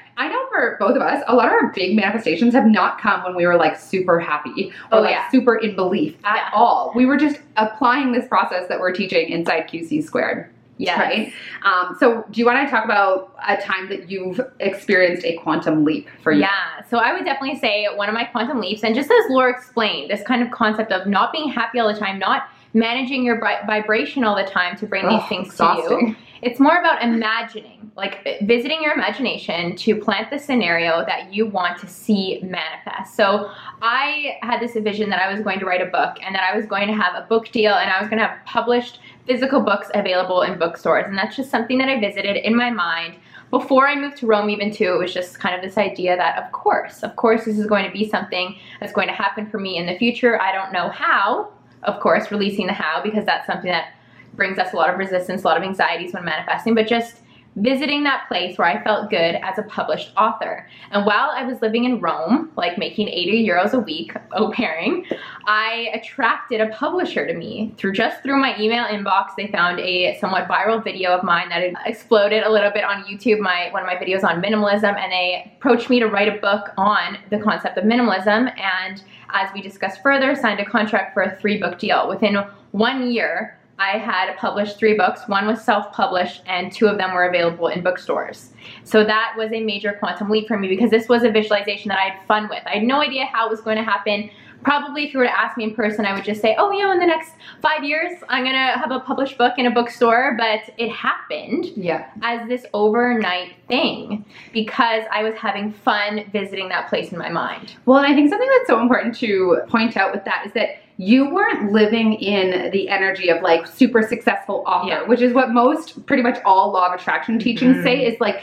For 0.53 0.77
both 0.79 0.95
of 0.95 1.01
us, 1.01 1.23
a 1.27 1.35
lot 1.35 1.47
of 1.47 1.53
our 1.53 1.71
big 1.73 1.95
manifestations 1.95 2.53
have 2.53 2.67
not 2.67 3.01
come 3.01 3.23
when 3.23 3.35
we 3.35 3.47
were 3.47 3.55
like 3.55 3.75
super 3.75 4.19
happy 4.19 4.71
or 4.91 4.99
oh, 4.99 5.01
like 5.01 5.11
yeah. 5.11 5.29
super 5.31 5.55
in 5.55 5.75
belief 5.75 6.15
at 6.23 6.35
yeah. 6.35 6.49
all. 6.53 6.91
We 6.95 7.07
were 7.07 7.17
just 7.17 7.39
applying 7.57 8.11
this 8.11 8.27
process 8.27 8.67
that 8.69 8.79
we're 8.79 8.93
teaching 8.93 9.29
inside 9.29 9.67
QC 9.67 10.03
squared. 10.03 10.53
Yeah. 10.77 10.99
Right. 10.99 11.33
Um, 11.63 11.95
so, 11.99 12.25
do 12.29 12.39
you 12.39 12.45
want 12.45 12.65
to 12.65 12.69
talk 12.69 12.83
about 12.83 13.35
a 13.47 13.57
time 13.57 13.89
that 13.89 14.09
you've 14.09 14.39
experienced 14.59 15.25
a 15.25 15.37
quantum 15.37 15.83
leap 15.83 16.07
for 16.21 16.31
you? 16.31 16.41
Yeah. 16.41 16.83
So, 16.89 16.97
I 16.97 17.13
would 17.13 17.25
definitely 17.25 17.59
say 17.59 17.87
one 17.95 18.09
of 18.09 18.15
my 18.15 18.25
quantum 18.25 18.59
leaps, 18.59 18.83
and 18.83 18.93
just 18.95 19.09
as 19.09 19.29
Lauren 19.29 19.55
explained, 19.55 20.09
this 20.09 20.23
kind 20.23 20.41
of 20.41 20.51
concept 20.51 20.91
of 20.91 21.07
not 21.07 21.31
being 21.31 21.49
happy 21.49 21.79
all 21.79 21.91
the 21.91 21.99
time, 21.99 22.19
not 22.19 22.49
managing 22.73 23.23
your 23.23 23.39
vibration 23.39 24.23
all 24.23 24.35
the 24.35 24.49
time 24.49 24.75
to 24.77 24.85
bring 24.85 25.05
oh, 25.05 25.17
these 25.17 25.29
things 25.29 25.47
exhausting. 25.47 25.99
to 25.99 26.07
you. 26.07 26.15
It's 26.43 26.59
more 26.59 26.77
about 26.77 27.01
imagining, 27.01 27.89
like 27.95 28.41
visiting 28.41 28.83
your 28.83 28.93
imagination 28.93 29.75
to 29.77 29.95
plant 29.95 30.29
the 30.29 30.37
scenario 30.37 31.05
that 31.05 31.33
you 31.33 31.45
want 31.45 31.79
to 31.79 31.87
see 31.87 32.41
manifest. 32.43 33.15
So 33.15 33.49
I 33.81 34.37
had 34.41 34.59
this 34.59 34.73
vision 34.73 35.09
that 35.09 35.21
I 35.21 35.31
was 35.31 35.41
going 35.41 35.59
to 35.59 35.65
write 35.65 35.81
a 35.81 35.85
book 35.85 36.17
and 36.21 36.35
that 36.35 36.43
I 36.43 36.55
was 36.55 36.65
going 36.65 36.87
to 36.87 36.93
have 36.93 37.15
a 37.15 37.25
book 37.27 37.49
deal 37.51 37.73
and 37.73 37.89
I 37.89 37.99
was 37.99 38.09
going 38.09 38.19
to 38.19 38.27
have 38.27 38.45
published 38.45 38.99
physical 39.25 39.61
books 39.61 39.89
available 39.93 40.41
in 40.41 40.59
bookstores. 40.59 41.05
And 41.07 41.17
that's 41.17 41.37
just 41.37 41.49
something 41.49 41.77
that 41.77 41.87
I 41.87 41.99
visited 41.99 42.35
in 42.35 42.55
my 42.55 42.69
mind 42.69 43.15
before 43.49 43.87
I 43.87 43.95
moved 43.95 44.17
to 44.17 44.25
Rome 44.25 44.49
even 44.49 44.71
too, 44.71 44.95
it 44.95 44.97
was 44.97 45.13
just 45.13 45.39
kind 45.39 45.55
of 45.55 45.61
this 45.61 45.77
idea 45.77 46.17
that 46.17 46.43
of 46.43 46.51
course, 46.51 47.03
of 47.03 47.15
course 47.15 47.45
this 47.45 47.59
is 47.59 47.67
going 47.67 47.85
to 47.85 47.91
be 47.91 48.09
something 48.09 48.57
that's 48.79 48.91
going 48.91 49.07
to 49.07 49.13
happen 49.13 49.47
for 49.47 49.59
me 49.59 49.77
in 49.77 49.85
the 49.85 49.95
future. 49.99 50.41
I 50.41 50.51
don't 50.51 50.73
know 50.73 50.89
how, 50.89 51.51
of 51.83 51.99
course, 51.99 52.31
releasing 52.31 52.65
the 52.65 52.73
how 52.73 53.03
because 53.03 53.25
that's 53.25 53.45
something 53.45 53.69
that 53.69 53.92
brings 54.35 54.57
us 54.59 54.73
a 54.73 54.75
lot 54.75 54.89
of 54.89 54.97
resistance, 54.97 55.43
a 55.43 55.47
lot 55.47 55.57
of 55.57 55.63
anxieties 55.63 56.13
when 56.13 56.25
manifesting, 56.25 56.75
but 56.75 56.87
just 56.87 57.23
visiting 57.55 58.03
that 58.03 58.27
place 58.27 58.57
where 58.57 58.67
I 58.67 58.83
felt 58.83 59.09
good 59.09 59.35
as 59.43 59.57
a 59.57 59.63
published 59.63 60.11
author. 60.17 60.67
And 60.91 61.05
while 61.05 61.29
I 61.31 61.43
was 61.43 61.61
living 61.61 61.85
in 61.85 61.99
Rome, 61.99 62.51
like 62.55 62.77
making 62.77 63.09
80 63.09 63.47
euros 63.47 63.73
a 63.73 63.79
week 63.79 64.13
au 64.31 64.51
pairing, 64.51 65.05
I 65.45 65.89
attracted 65.93 66.61
a 66.61 66.69
publisher 66.69 67.27
to 67.27 67.33
me 67.33 67.73
through 67.77 67.93
just 67.93 68.23
through 68.23 68.41
my 68.41 68.59
email 68.59 68.85
inbox. 68.85 69.35
They 69.37 69.47
found 69.47 69.79
a 69.79 70.17
somewhat 70.19 70.47
viral 70.47 70.83
video 70.83 71.11
of 71.11 71.23
mine 71.23 71.49
that 71.49 71.61
had 71.61 71.75
exploded 71.85 72.43
a 72.43 72.51
little 72.51 72.71
bit 72.71 72.83
on 72.83 73.03
YouTube, 73.03 73.39
my 73.39 73.69
one 73.71 73.83
of 73.83 73.87
my 73.87 73.95
videos 73.95 74.23
on 74.23 74.41
minimalism, 74.41 74.97
and 74.97 75.11
they 75.11 75.51
approached 75.57 75.89
me 75.89 75.99
to 75.99 76.07
write 76.07 76.27
a 76.27 76.39
book 76.39 76.69
on 76.77 77.17
the 77.29 77.37
concept 77.37 77.77
of 77.77 77.83
minimalism. 77.83 78.51
And 78.59 79.03
as 79.29 79.49
we 79.53 79.61
discussed 79.61 80.01
further, 80.01 80.35
signed 80.35 80.59
a 80.59 80.65
contract 80.65 81.13
for 81.13 81.23
a 81.23 81.35
three 81.37 81.59
book 81.59 81.79
deal. 81.79 82.07
Within 82.07 82.37
one 82.71 83.11
year, 83.11 83.57
I 83.79 83.97
had 83.97 84.37
published 84.37 84.77
three 84.77 84.95
books. 84.95 85.21
One 85.27 85.47
was 85.47 85.63
self-published 85.63 86.43
and 86.45 86.71
two 86.71 86.87
of 86.87 86.97
them 86.97 87.13
were 87.13 87.25
available 87.25 87.67
in 87.67 87.81
bookstores. 87.81 88.51
So 88.83 89.03
that 89.03 89.33
was 89.35 89.51
a 89.51 89.61
major 89.61 89.93
quantum 89.93 90.29
leap 90.29 90.47
for 90.47 90.57
me 90.57 90.67
because 90.67 90.91
this 90.91 91.09
was 91.09 91.23
a 91.23 91.31
visualization 91.31 91.89
that 91.89 91.97
I 91.97 92.09
had 92.09 92.27
fun 92.27 92.49
with. 92.49 92.61
I 92.65 92.75
had 92.75 92.83
no 92.83 93.01
idea 93.01 93.25
how 93.25 93.47
it 93.47 93.49
was 93.49 93.61
going 93.61 93.77
to 93.77 93.83
happen, 93.83 94.29
probably 94.63 95.05
if 95.05 95.13
you 95.13 95.19
were 95.19 95.25
to 95.25 95.39
ask 95.39 95.57
me 95.57 95.65
in 95.65 95.75
person, 95.75 96.05
I 96.05 96.13
would 96.13 96.23
just 96.23 96.41
say, 96.41 96.55
oh, 96.57 96.71
you 96.71 96.83
know, 96.83 96.91
in 96.91 96.99
the 96.99 97.05
next 97.05 97.33
five 97.61 97.83
years, 97.83 98.11
I'm 98.29 98.43
going 98.43 98.55
to 98.55 98.79
have 98.79 98.91
a 98.91 98.99
published 98.99 99.37
book 99.37 99.53
in 99.57 99.65
a 99.65 99.71
bookstore. 99.71 100.35
But 100.37 100.73
it 100.77 100.89
happened 100.89 101.65
yeah. 101.75 102.09
as 102.21 102.47
this 102.47 102.65
overnight 102.73 103.55
thing 103.67 104.25
because 104.51 105.03
I 105.11 105.23
was 105.23 105.35
having 105.35 105.71
fun 105.71 106.29
visiting 106.31 106.69
that 106.69 106.89
place 106.89 107.11
in 107.11 107.17
my 107.17 107.29
mind. 107.29 107.75
Well, 107.85 107.97
and 107.97 108.07
I 108.07 108.15
think 108.15 108.29
something 108.29 108.49
that's 108.57 108.67
so 108.67 108.79
important 108.79 109.15
to 109.17 109.61
point 109.67 109.97
out 109.97 110.13
with 110.13 110.25
that 110.25 110.43
is 110.45 110.53
that 110.53 110.77
you 110.97 111.33
weren't 111.33 111.71
living 111.71 112.13
in 112.13 112.69
the 112.71 112.87
energy 112.87 113.29
of 113.29 113.41
like 113.41 113.65
super 113.65 114.03
successful 114.03 114.63
author, 114.67 114.89
yeah. 114.89 115.07
which 115.07 115.21
is 115.21 115.33
what 115.33 115.49
most 115.49 116.05
pretty 116.05 116.21
much 116.21 116.39
all 116.45 116.71
law 116.71 116.87
of 116.87 116.99
attraction 116.99 117.39
teachings 117.39 117.77
mm-hmm. 117.77 117.83
say 117.83 118.05
is 118.05 118.19
like 118.19 118.41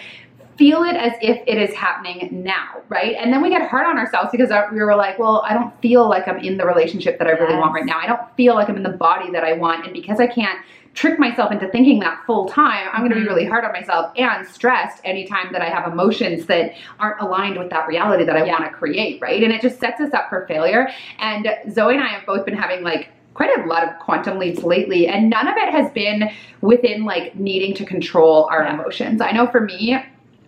feel 0.61 0.83
it 0.83 0.95
as 0.95 1.15
if 1.23 1.43
it 1.47 1.57
is 1.57 1.75
happening 1.75 2.29
now, 2.45 2.83
right? 2.91 3.17
And 3.19 3.33
then 3.33 3.41
we 3.41 3.49
get 3.49 3.67
hard 3.67 3.87
on 3.87 3.97
ourselves 3.97 4.29
because 4.31 4.51
we 4.71 4.79
were 4.79 4.95
like, 4.95 5.19
well, 5.19 5.43
I 5.49 5.55
don't 5.55 5.73
feel 5.81 6.07
like 6.07 6.29
I'm 6.29 6.37
in 6.37 6.59
the 6.59 6.67
relationship 6.67 7.19
that 7.19 7.27
I 7.27 7.31
really 7.31 7.55
yes. 7.55 7.61
want 7.63 7.73
right 7.73 7.87
now. 7.87 7.99
I 7.99 8.07
don't 8.07 8.21
feel 8.37 8.55
like 8.57 8.69
I'm 8.69 8.77
in 8.77 8.83
the 8.83 8.91
body 8.91 9.31
that 9.31 9.43
I 9.43 9.55
want. 9.55 9.87
And 9.87 9.95
because 9.95 10.21
I 10.21 10.27
can't 10.27 10.63
trick 10.93 11.19
myself 11.19 11.51
into 11.51 11.67
thinking 11.69 12.01
that 12.01 12.23
full 12.27 12.47
time, 12.47 12.91
I'm 12.93 13.01
going 13.01 13.11
to 13.11 13.17
be 13.19 13.27
really 13.27 13.45
mm-hmm. 13.45 13.53
hard 13.53 13.65
on 13.65 13.73
myself 13.73 14.13
and 14.19 14.47
stressed 14.47 15.01
anytime 15.03 15.51
that 15.55 15.63
I 15.63 15.71
have 15.71 15.91
emotions 15.91 16.45
that 16.45 16.75
aren't 16.99 17.23
aligned 17.23 17.59
with 17.59 17.71
that 17.71 17.89
reality 17.89 18.25
that 18.25 18.37
I 18.37 18.45
yeah. 18.45 18.61
want 18.61 18.71
to 18.71 18.77
create, 18.77 19.19
right? 19.23 19.43
And 19.43 19.55
it 19.55 19.63
just 19.63 19.81
sets 19.81 19.99
us 20.03 20.13
up 20.13 20.29
for 20.29 20.47
failure. 20.47 20.91
And 21.21 21.49
Zoe 21.71 21.95
and 21.95 22.05
I 22.05 22.09
have 22.09 22.27
both 22.27 22.45
been 22.45 22.55
having 22.55 22.85
like 22.85 23.09
quite 23.33 23.57
a 23.59 23.67
lot 23.67 23.83
of 23.83 23.99
quantum 23.99 24.39
leaps 24.39 24.63
lately 24.63 25.09
and 25.09 25.31
none 25.31 25.49
of 25.49 25.57
it 25.57 25.71
has 25.71 25.91
been 25.93 26.29
within 26.61 27.07
like 27.07 27.35
needing 27.37 27.75
to 27.77 27.87
control 27.87 28.47
our 28.51 28.63
yeah. 28.65 28.75
emotions. 28.75 29.23
I 29.23 29.33
know 29.33 29.47
for 29.47 29.63
me, 29.63 29.97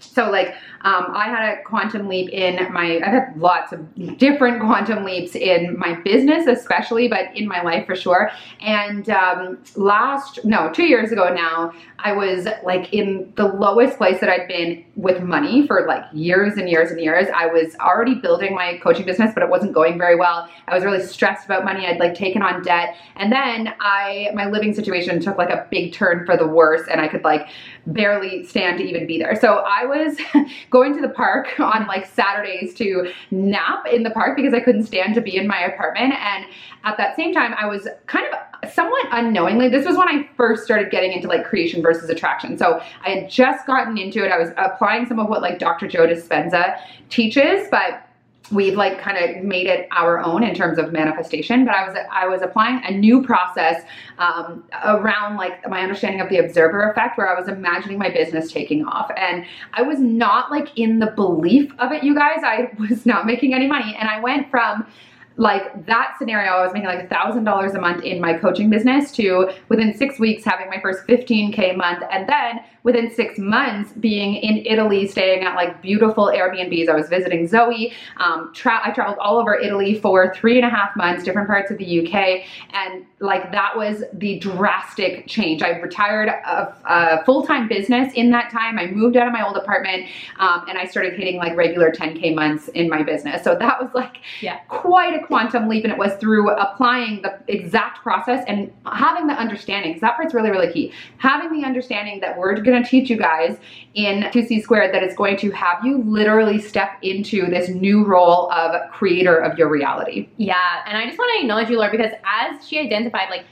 so 0.02 0.30
like 0.30 0.54
um, 0.85 1.06
I 1.14 1.26
had 1.26 1.59
a 1.59 1.62
quantum 1.62 2.09
leap 2.09 2.30
in 2.30 2.73
my, 2.73 2.97
I've 2.97 3.12
had 3.12 3.35
lots 3.37 3.73
of 3.73 4.18
different 4.18 4.61
quantum 4.61 5.04
leaps 5.04 5.37
in 5.37 5.78
my 5.78 5.94
business 6.00 6.47
especially, 6.47 7.06
but 7.06 7.37
in 7.37 7.47
my 7.47 7.62
life 7.62 7.87
for 7.87 7.94
sure. 7.94 8.30
And 8.61 9.09
um, 9.09 9.59
last, 9.76 10.44
no, 10.44 10.71
two 10.73 10.85
years 10.85 11.12
ago 11.12 11.32
now, 11.32 11.73
I 12.00 12.12
was 12.12 12.49
like 12.64 12.92
in 12.92 13.32
the 13.37 13.47
lowest 13.47 13.97
place 13.97 14.18
that 14.21 14.28
I'd 14.28 14.49
been 14.49 14.85
with 14.97 15.23
money 15.23 15.66
for 15.68 15.87
like 15.87 16.02
years 16.12 16.59
and 16.59 16.68
years 16.68 16.90
and 16.90 17.00
years. 17.00 17.28
I 17.32 17.47
was 17.47 17.76
already 17.76 18.16
building 18.16 18.54
my 18.54 18.78
coaching 18.82 19.06
business, 19.06 19.32
but 19.32 19.44
it 19.44 19.49
wasn't 19.49 19.73
going 19.73 19.99
very 19.99 20.16
well. 20.16 20.49
I 20.66 20.75
was 20.75 20.85
really 20.85 21.04
stressed 21.06 21.44
about 21.44 21.64
money. 21.64 21.87
I'd 21.87 22.00
like 22.00 22.16
taken 22.16 22.42
on 22.42 22.62
debt. 22.62 22.97
And 23.14 23.30
then 23.30 23.73
I, 23.78 24.30
my 24.35 24.47
living 24.47 24.75
situation 24.75 25.21
took 25.21 25.38
like 25.38 25.50
a 25.50 25.64
big 25.71 25.92
turn 25.92 26.26
for 26.26 26.37
the 26.37 26.47
worse 26.47 26.88
and 26.90 27.00
I 27.00 27.06
could 27.06 27.23
like 27.23 27.49
barely 27.87 28.44
stand 28.44 28.78
to 28.78 28.85
even 28.85 29.06
be 29.06 29.18
there. 29.18 29.37
So 29.37 29.62
I 29.66 29.85
was 29.93 30.19
going 30.71 30.95
to 30.95 31.01
the 31.01 31.09
park 31.09 31.49
on 31.61 31.87
like 31.87 32.07
Saturdays 32.07 32.75
to 32.75 33.13
nap 33.31 33.87
in 33.91 34.03
the 34.03 34.11
park 34.11 34.37
because 34.37 34.55
I 34.55 34.61
couldn't 34.61 34.85
stand 34.85 35.15
to 35.15 35.21
be 35.21 35.37
in 35.37 35.47
my 35.47 35.61
apartment. 35.61 36.15
And 36.15 36.47
at 36.85 36.97
that 36.97 37.17
same 37.17 37.33
time, 37.33 37.55
I 37.59 37.67
was 37.67 37.89
kind 38.07 38.27
of 38.33 38.71
somewhat 38.73 39.07
unknowingly, 39.11 39.69
this 39.69 39.85
was 39.85 39.97
when 39.97 40.09
I 40.09 40.29
first 40.37 40.65
started 40.65 40.91
getting 40.91 41.13
into 41.13 41.29
like 41.29 41.45
creation 41.45 41.83
versus 41.83 42.09
attraction. 42.09 42.57
So 42.57 42.81
I 43.05 43.11
had 43.11 43.31
just 43.31 43.67
gotten 43.67 43.99
into 43.99 44.25
it. 44.25 44.31
I 44.31 44.39
was 44.39 44.51
applying 44.57 45.07
some 45.07 45.19
of 45.19 45.29
what 45.29 45.43
like 45.43 45.59
Dr. 45.59 45.89
Joe 45.89 46.07
Dispenza 46.07 46.79
teaches, 47.09 47.67
but 47.71 48.07
we've 48.51 48.75
like 48.75 48.99
kind 49.01 49.17
of 49.17 49.45
made 49.45 49.67
it 49.67 49.87
our 49.93 50.19
own 50.19 50.43
in 50.43 50.55
terms 50.55 50.79
of 50.79 50.93
manifestation 50.93 51.65
but 51.65 51.75
i 51.75 51.87
was 51.87 51.97
i 52.11 52.27
was 52.27 52.43
applying 52.43 52.83
a 52.85 52.91
new 52.91 53.23
process 53.23 53.83
um, 54.19 54.65
around 54.85 55.37
like 55.37 55.69
my 55.69 55.81
understanding 55.81 56.21
of 56.21 56.29
the 56.29 56.39
observer 56.39 56.91
effect 56.91 57.17
where 57.17 57.35
i 57.35 57.39
was 57.39 57.49
imagining 57.49 57.99
my 57.99 58.11
business 58.11 58.51
taking 58.53 58.85
off. 58.85 59.11
And 59.17 59.45
i 59.75 59.83
was 59.83 59.99
not 59.99 60.51
like 60.51 60.69
in 60.77 60.99
the 60.99 61.07
belief 61.07 61.73
of 61.79 61.93
it 61.93 62.03
you 62.03 62.15
guys. 62.15 62.41
I 62.45 62.71
was 62.79 63.07
not 63.07 63.27
making 63.27 63.55
any 63.55 63.67
money. 63.67 63.97
And 63.99 64.09
i 64.09 64.21
went 64.21 64.51
from 64.51 64.87
like 65.37 65.87
that 65.87 66.15
scenario, 66.19 66.53
I 66.53 66.65
was 66.65 66.73
making 66.73 66.89
like 66.89 67.05
a 67.05 67.09
thousand 67.09 67.45
dollars 67.45 67.75
a 67.75 67.81
month 67.81 68.05
in 68.05 68.21
my 68.21 68.35
coaching 68.35 68.71
business 68.71 69.11
to 69.12 69.51
within 69.69 69.95
six 69.95 70.19
weeks 70.19 70.45
having 70.45 70.69
my 70.69 70.81
first 70.81 71.07
15k 71.07 71.77
month, 71.77 72.03
and 72.11 72.29
then 72.29 72.61
within 72.83 73.11
six 73.11 73.39
months 73.39 73.93
being 73.93 74.35
in 74.37 74.67
Italy, 74.67 75.07
staying 75.07 75.45
at 75.45 75.55
like 75.55 75.81
beautiful 75.81 76.27
Airbnbs. 76.27 76.89
I 76.89 76.95
was 76.95 77.09
visiting 77.09 77.47
Zoe. 77.47 77.93
Um, 78.19 78.53
tra 78.55 78.81
I 78.85 78.91
traveled 78.91 79.19
all 79.19 79.39
over 79.39 79.55
Italy 79.55 79.99
for 79.99 80.35
three 80.35 80.57
and 80.57 80.67
a 80.67 80.71
half 80.71 80.95
months, 80.97 81.23
different 81.23 81.49
parts 81.49 81.71
of 81.71 81.79
the 81.79 82.07
UK, 82.07 82.45
and 82.73 83.07
like 83.21 83.53
that 83.53 83.77
was 83.77 84.03
the 84.12 84.39
drastic 84.39 85.27
change. 85.29 85.62
I 85.62 85.71
retired 85.79 86.29
a, 86.29 86.77
a 86.87 87.25
full-time 87.25 87.69
business 87.69 88.12
in 88.15 88.31
that 88.31 88.51
time. 88.51 88.79
I 88.79 88.87
moved 88.87 89.17
out 89.17 89.27
of 89.27 89.33
my 89.33 89.47
old 89.47 89.57
apartment, 89.57 90.09
um, 90.39 90.65
and 90.69 90.77
I 90.77 90.87
started 90.87 91.15
hitting 91.15 91.37
like 91.37 91.57
regular 91.57 91.91
10k 91.91 92.35
months 92.35 92.69
in 92.69 92.89
my 92.89 93.03
business. 93.03 93.45
So 93.45 93.55
that 93.55 93.81
was 93.81 93.91
like 93.95 94.19
yeah. 94.41 94.59
quite 94.69 95.15
a 95.15 95.22
quantum 95.26 95.69
leap 95.69 95.85
and 95.85 95.93
it 95.93 95.99
was 95.99 96.14
through 96.14 96.50
applying 96.50 97.23
the 97.23 97.38
exact 97.49 98.02
process 98.02 98.45
and 98.47 98.73
having 98.87 99.26
the 99.26 99.35
understanding, 99.35 99.99
that 100.00 100.17
part's 100.17 100.35
really, 100.35 100.50
really 100.50 100.73
key. 100.73 100.93
Having 101.19 101.61
the 101.61 101.67
understanding 101.67 102.21
that 102.21 102.38
we're 102.38 102.55
gonna 102.61 102.85
teach 102.85 103.11
you 103.11 103.17
guys 103.17 103.59
in 103.95 104.23
QC 104.25 104.62
squared 104.62 104.95
that 104.95 105.02
is 105.02 105.14
going 105.17 105.37
to 105.38 105.50
have 105.50 105.85
you 105.85 105.99
literally 105.99 106.61
step 106.61 106.99
into 107.02 107.47
this 107.47 107.69
new 107.69 108.05
role 108.05 108.50
of 108.52 108.91
creator 108.91 109.37
of 109.37 109.59
your 109.59 109.69
reality. 109.69 110.29
Yeah, 110.37 110.83
and 110.87 110.97
I 110.97 111.07
just 111.07 111.19
wanna 111.19 111.41
acknowledge 111.41 111.71
you, 111.71 111.79
Lauren, 111.79 111.97
because 111.97 112.12
as 112.25 112.67
she 112.67 112.79
identified, 112.79 113.31
like, 113.31 113.45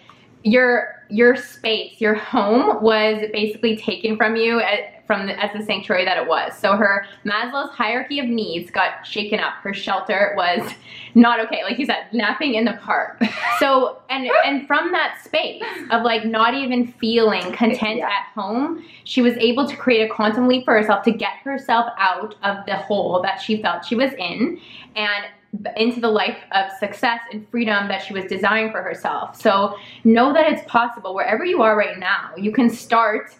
your 0.42 0.99
your 1.10 1.36
space, 1.36 2.00
your 2.00 2.14
home 2.14 2.82
was 2.82 3.22
basically 3.32 3.76
taken 3.76 4.16
from 4.16 4.36
you 4.36 4.60
at, 4.60 5.04
from 5.06 5.26
the, 5.26 5.42
as 5.42 5.50
the 5.56 5.64
sanctuary 5.64 6.04
that 6.04 6.16
it 6.16 6.28
was. 6.28 6.56
So 6.56 6.76
her 6.76 7.04
Maslow's 7.24 7.74
hierarchy 7.74 8.20
of 8.20 8.26
needs 8.26 8.70
got 8.70 9.04
shaken 9.04 9.40
up. 9.40 9.54
Her 9.62 9.74
shelter 9.74 10.34
was 10.36 10.72
not 11.14 11.40
okay. 11.40 11.64
Like 11.64 11.78
you 11.78 11.86
said, 11.86 12.06
napping 12.12 12.54
in 12.54 12.64
the 12.64 12.78
park. 12.82 13.20
So 13.58 13.98
and 14.08 14.30
and 14.46 14.66
from 14.66 14.90
that 14.92 15.20
space 15.22 15.62
of 15.90 16.02
like 16.02 16.24
not 16.24 16.54
even 16.54 16.94
feeling 16.94 17.52
content 17.52 17.98
yeah. 17.98 18.06
at 18.06 18.24
home, 18.34 18.82
she 19.04 19.20
was 19.20 19.34
able 19.36 19.68
to 19.68 19.76
create 19.76 20.10
a 20.10 20.14
quantum 20.14 20.48
leap 20.48 20.64
for 20.64 20.72
herself 20.72 21.04
to 21.04 21.12
get 21.12 21.34
herself 21.44 21.92
out 21.98 22.36
of 22.42 22.64
the 22.64 22.76
hole 22.76 23.20
that 23.20 23.36
she 23.36 23.60
felt 23.60 23.84
she 23.84 23.96
was 23.96 24.12
in 24.14 24.58
and 24.96 25.26
into 25.76 26.00
the 26.00 26.08
life 26.08 26.38
of 26.52 26.70
success 26.78 27.20
and 27.32 27.48
freedom 27.50 27.88
that 27.88 28.02
she 28.02 28.12
was 28.12 28.24
designing 28.26 28.70
for 28.70 28.82
herself. 28.82 29.40
So 29.40 29.76
know 30.04 30.32
that 30.32 30.50
it's 30.50 30.62
possible 30.70 30.99
wherever 31.02 31.44
you 31.44 31.62
are 31.62 31.76
right 31.76 31.98
now. 31.98 32.32
You 32.36 32.52
can 32.52 32.70
start 32.70 33.34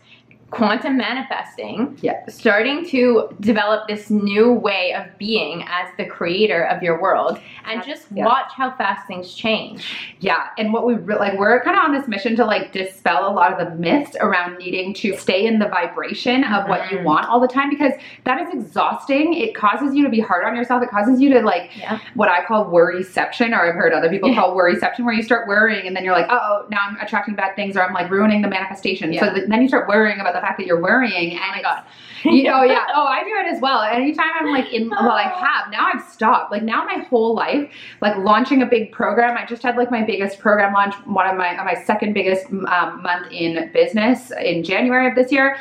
quantum 0.50 0.96
manifesting, 0.96 1.96
yeah. 2.02 2.24
starting 2.28 2.84
to 2.88 3.28
develop 3.40 3.86
this 3.86 4.10
new 4.10 4.52
way 4.52 4.92
of 4.94 5.06
being 5.16 5.62
as 5.62 5.88
the 5.96 6.04
creator 6.04 6.64
of 6.64 6.82
your 6.82 7.00
world 7.00 7.38
and 7.64 7.84
just 7.84 8.06
yeah. 8.12 8.24
watch 8.24 8.50
how 8.56 8.70
fast 8.76 9.06
things 9.06 9.32
change. 9.32 10.14
Yeah, 10.18 10.48
and 10.58 10.72
what 10.72 10.84
we 10.86 10.94
really, 10.94 11.20
like, 11.20 11.38
we're 11.38 11.62
kind 11.62 11.78
of 11.78 11.84
on 11.84 11.92
this 11.92 12.08
mission 12.08 12.34
to 12.36 12.44
like 12.44 12.72
dispel 12.72 13.30
a 13.30 13.32
lot 13.32 13.52
of 13.52 13.58
the 13.64 13.74
myths 13.76 14.16
around 14.20 14.58
needing 14.58 14.92
to 14.94 15.16
stay 15.16 15.46
in 15.46 15.60
the 15.60 15.68
vibration 15.68 16.42
of 16.42 16.50
mm-hmm. 16.50 16.70
what 16.70 16.90
you 16.90 16.98
mm-hmm. 16.98 17.06
want 17.06 17.28
all 17.28 17.40
the 17.40 17.48
time 17.48 17.70
because 17.70 17.92
that 18.24 18.40
is 18.40 18.52
exhausting. 18.52 19.34
It 19.34 19.54
causes 19.54 19.94
you 19.94 20.02
to 20.02 20.10
be 20.10 20.20
hard 20.20 20.44
on 20.44 20.56
yourself. 20.56 20.82
It 20.82 20.90
causes 20.90 21.20
you 21.20 21.32
to 21.34 21.42
like 21.42 21.70
yeah. 21.76 22.00
what 22.14 22.28
I 22.28 22.44
call 22.44 22.66
worryception, 22.66 23.52
or 23.52 23.68
I've 23.68 23.74
heard 23.74 23.92
other 23.92 24.10
people 24.10 24.34
call 24.34 24.56
worryception, 24.56 25.04
where 25.04 25.14
you 25.14 25.22
start 25.22 25.46
worrying 25.46 25.86
and 25.86 25.94
then 25.94 26.04
you're 26.04 26.14
like, 26.14 26.26
oh, 26.28 26.66
now 26.70 26.80
I'm 26.82 26.96
attracting 26.96 27.36
bad 27.36 27.54
things 27.54 27.76
or 27.76 27.82
I'm 27.82 27.94
like 27.94 28.10
ruining 28.10 28.42
the 28.42 28.48
manifestation. 28.48 29.16
So 29.18 29.32
then 29.46 29.62
you 29.62 29.68
start 29.68 29.88
worrying 29.88 30.18
about 30.18 30.34
the 30.34 30.39
the 30.40 30.46
fact 30.46 30.58
that 30.58 30.66
you're 30.66 30.80
worrying 30.80 31.32
and 31.32 31.40
oh 31.44 31.50
my 31.56 31.62
god 31.62 31.84
you 32.24 32.44
know 32.44 32.62
yeah 32.62 32.86
oh 32.94 33.04
i 33.04 33.22
do 33.24 33.30
it 33.30 33.54
as 33.54 33.60
well. 33.60 33.82
Anytime 33.82 34.30
i'm 34.40 34.52
like 34.52 34.72
in 34.72 34.90
well 34.90 35.10
i 35.10 35.22
have 35.22 35.70
now 35.70 35.90
i've 35.92 36.02
stopped. 36.02 36.50
Like 36.52 36.62
now 36.62 36.84
my 36.84 37.04
whole 37.08 37.34
life 37.34 37.70
like 38.00 38.16
launching 38.18 38.62
a 38.62 38.66
big 38.66 38.92
program 38.92 39.36
i 39.36 39.46
just 39.46 39.62
had 39.62 39.76
like 39.76 39.90
my 39.90 40.02
biggest 40.02 40.38
program 40.38 40.72
launch 40.72 40.94
one 41.06 41.26
of 41.28 41.36
my 41.36 41.54
my 41.62 41.74
second 41.84 42.12
biggest 42.12 42.46
um, 42.50 43.02
month 43.02 43.30
in 43.30 43.70
business 43.72 44.32
in 44.42 44.64
january 44.64 45.08
of 45.08 45.14
this 45.14 45.32
year. 45.32 45.56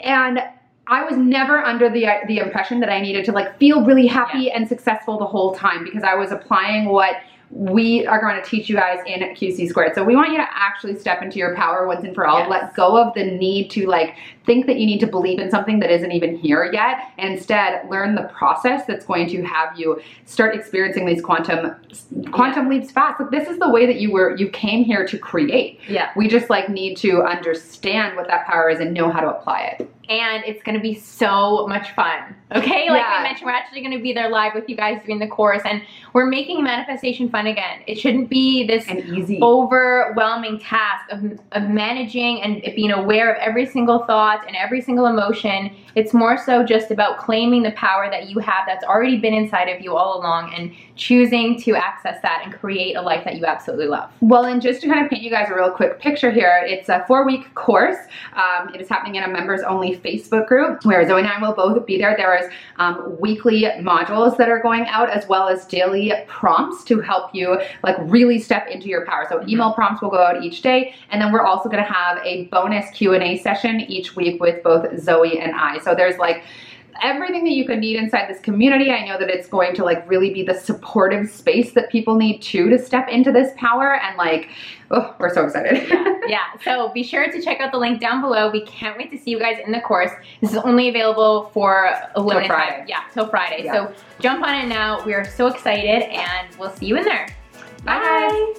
And 0.00 0.40
I 0.88 1.02
was 1.02 1.16
never 1.16 1.58
under 1.58 1.90
the 1.90 2.06
the 2.28 2.38
impression 2.38 2.80
that 2.80 2.90
I 2.90 3.00
needed 3.00 3.24
to 3.26 3.32
like 3.32 3.58
feel 3.58 3.84
really 3.84 4.06
happy 4.06 4.44
yeah. 4.44 4.56
and 4.56 4.68
successful 4.68 5.18
the 5.18 5.26
whole 5.26 5.54
time 5.54 5.82
because 5.84 6.04
I 6.04 6.14
was 6.14 6.30
applying 6.30 6.86
what 6.86 7.16
we 7.50 8.06
are 8.06 8.20
going 8.20 8.40
to 8.40 8.48
teach 8.48 8.68
you 8.68 8.74
guys 8.74 8.98
in 9.06 9.20
QC 9.20 9.68
squared. 9.68 9.94
So 9.94 10.02
we 10.02 10.16
want 10.16 10.32
you 10.32 10.38
to 10.38 10.46
actually 10.50 10.98
step 10.98 11.22
into 11.22 11.38
your 11.38 11.54
power 11.54 11.86
once 11.86 12.04
and 12.04 12.14
for 12.14 12.26
all. 12.26 12.40
Yes. 12.40 12.50
Let 12.50 12.74
go 12.74 13.00
of 13.00 13.14
the 13.14 13.24
need 13.24 13.70
to 13.72 13.86
like 13.86 14.16
think 14.44 14.66
that 14.66 14.78
you 14.78 14.86
need 14.86 14.98
to 15.00 15.06
believe 15.06 15.38
in 15.38 15.50
something 15.50 15.78
that 15.80 15.90
isn't 15.90 16.10
even 16.10 16.36
here 16.36 16.68
yet. 16.72 17.12
And 17.18 17.34
instead 17.34 17.88
learn 17.88 18.14
the 18.16 18.24
process 18.34 18.84
that's 18.86 19.06
going 19.06 19.28
to 19.30 19.42
have 19.42 19.78
you 19.78 20.00
start 20.24 20.54
experiencing 20.56 21.06
these 21.06 21.22
quantum 21.22 21.76
quantum 22.32 22.64
yeah. 22.64 22.78
leaps 22.78 22.90
fast. 22.90 23.20
Like 23.20 23.30
this 23.30 23.48
is 23.48 23.58
the 23.58 23.70
way 23.70 23.86
that 23.86 24.00
you 24.00 24.10
were 24.10 24.36
you 24.36 24.48
came 24.50 24.84
here 24.84 25.06
to 25.06 25.16
create. 25.16 25.80
Yeah. 25.88 26.10
We 26.16 26.28
just 26.28 26.50
like 26.50 26.68
need 26.68 26.96
to 26.98 27.22
understand 27.22 28.16
what 28.16 28.26
that 28.26 28.46
power 28.46 28.68
is 28.70 28.80
and 28.80 28.92
know 28.92 29.10
how 29.10 29.20
to 29.20 29.28
apply 29.28 29.76
it. 29.78 29.90
And 30.08 30.44
it's 30.44 30.62
going 30.62 30.76
to 30.76 30.80
be 30.80 30.94
so 30.94 31.66
much 31.66 31.92
fun. 31.92 32.34
Okay, 32.54 32.88
like 32.90 33.00
Yeah. 33.00 33.16
I 33.18 33.22
mentioned, 33.22 33.46
we're 33.46 33.52
actually 33.52 33.80
going 33.80 33.96
to 33.96 34.02
be 34.02 34.12
there 34.12 34.28
live 34.30 34.54
with 34.54 34.68
you 34.68 34.76
guys 34.76 35.00
during 35.04 35.18
the 35.18 35.26
course, 35.26 35.62
and 35.64 35.82
we're 36.12 36.26
making 36.26 36.62
manifestation 36.62 37.28
fun 37.28 37.46
again. 37.48 37.80
It 37.86 37.98
shouldn't 37.98 38.28
be 38.30 38.66
this 38.66 38.86
overwhelming 39.42 40.60
task 40.60 41.10
of, 41.10 41.40
of 41.52 41.68
managing 41.68 42.42
and 42.42 42.62
being 42.76 42.92
aware 42.92 43.32
of 43.34 43.40
every 43.40 43.66
single 43.66 44.04
thought 44.06 44.46
and 44.46 44.56
every 44.56 44.80
single 44.80 45.06
emotion. 45.06 45.74
It's 45.96 46.12
more 46.14 46.36
so 46.38 46.64
just 46.64 46.90
about 46.90 47.18
claiming 47.18 47.62
the 47.62 47.72
power 47.72 48.08
that 48.10 48.28
you 48.28 48.38
have 48.38 48.64
that's 48.66 48.84
already 48.84 49.18
been 49.18 49.34
inside 49.34 49.68
of 49.68 49.80
you 49.80 49.96
all 49.96 50.20
along 50.20 50.52
and 50.54 50.72
choosing 50.94 51.60
to 51.62 51.74
access 51.74 52.20
that 52.22 52.42
and 52.44 52.52
create 52.54 52.96
a 52.96 53.02
life 53.02 53.24
that 53.24 53.36
you 53.36 53.44
absolutely 53.44 53.86
love. 53.86 54.10
Well, 54.20 54.44
and 54.44 54.62
just 54.62 54.82
to 54.82 54.88
kind 54.88 55.04
of 55.04 55.10
paint 55.10 55.22
you 55.22 55.30
guys 55.30 55.48
a 55.50 55.54
real 55.54 55.70
quick 55.70 55.98
picture 55.98 56.30
here, 56.30 56.62
it's 56.64 56.88
a 56.88 57.04
four 57.06 57.26
week 57.26 57.52
course. 57.54 57.96
Um, 58.34 58.74
it 58.74 58.80
is 58.80 58.88
happening 58.88 59.16
in 59.16 59.24
a 59.24 59.28
members 59.28 59.62
only 59.62 59.95
Facebook 59.96 60.46
group 60.46 60.84
where 60.84 61.06
Zoe 61.06 61.20
and 61.20 61.28
I 61.28 61.40
will 61.40 61.54
both 61.54 61.84
be 61.86 61.98
there. 61.98 62.16
There 62.16 62.36
is 62.36 62.52
um, 62.76 63.16
weekly 63.20 63.62
modules 63.80 64.36
that 64.36 64.48
are 64.48 64.60
going 64.60 64.86
out 64.86 65.10
as 65.10 65.26
well 65.28 65.48
as 65.48 65.66
daily 65.66 66.12
prompts 66.26 66.84
to 66.84 67.00
help 67.00 67.34
you 67.34 67.60
like 67.82 67.96
really 68.00 68.38
step 68.38 68.68
into 68.68 68.88
your 68.88 69.04
power. 69.06 69.26
So 69.28 69.46
email 69.46 69.72
prompts 69.72 70.02
will 70.02 70.10
go 70.10 70.22
out 70.22 70.42
each 70.42 70.62
day. 70.62 70.94
And 71.10 71.20
then 71.20 71.32
we're 71.32 71.44
also 71.44 71.68
going 71.68 71.84
to 71.84 71.92
have 71.92 72.18
a 72.24 72.44
bonus 72.46 72.90
Q&A 72.90 73.38
session 73.38 73.80
each 73.80 74.16
week 74.16 74.40
with 74.40 74.62
both 74.62 74.98
Zoe 75.00 75.38
and 75.38 75.54
I. 75.54 75.78
So 75.78 75.94
there's 75.94 76.18
like 76.18 76.44
everything 77.02 77.44
that 77.44 77.52
you 77.52 77.66
could 77.66 77.78
need 77.78 77.96
inside 77.96 78.28
this 78.28 78.40
community. 78.40 78.90
I 78.90 79.06
know 79.06 79.18
that 79.18 79.28
it's 79.28 79.48
going 79.48 79.74
to 79.76 79.84
like 79.84 80.08
really 80.08 80.32
be 80.32 80.42
the 80.42 80.54
supportive 80.54 81.30
space 81.30 81.72
that 81.72 81.90
people 81.90 82.16
need 82.16 82.40
too 82.40 82.68
to 82.70 82.78
step 82.78 83.08
into 83.08 83.32
this 83.32 83.52
power 83.56 83.96
and 83.96 84.16
like 84.16 84.48
oh, 84.90 85.14
we're 85.18 85.32
so 85.32 85.44
excited. 85.44 85.88
yeah, 86.28 86.44
so 86.62 86.90
be 86.92 87.02
sure 87.02 87.30
to 87.30 87.40
check 87.40 87.60
out 87.60 87.72
the 87.72 87.78
link 87.78 88.00
down 88.00 88.20
below. 88.20 88.50
We 88.50 88.64
can't 88.64 88.96
wait 88.96 89.10
to 89.10 89.18
see 89.18 89.30
you 89.30 89.38
guys 89.38 89.58
in 89.64 89.72
the 89.72 89.80
course. 89.80 90.10
This 90.40 90.52
is 90.52 90.58
only 90.58 90.88
available 90.88 91.50
for 91.52 91.90
a 92.14 92.20
limited 92.20 92.48
Friday. 92.48 92.78
time. 92.78 92.86
Yeah, 92.88 93.02
till 93.12 93.28
Friday. 93.28 93.64
Yeah. 93.64 93.72
So 93.72 93.94
jump 94.20 94.44
on 94.44 94.54
it 94.54 94.68
now. 94.68 95.04
We 95.04 95.14
are 95.14 95.24
so 95.24 95.46
excited 95.46 96.02
and 96.10 96.56
we'll 96.56 96.70
see 96.70 96.86
you 96.86 96.96
in 96.96 97.04
there. 97.04 97.28
Bye. 97.84 98.54